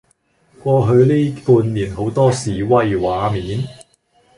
[0.63, 3.59] 過去呢半年好多示威場面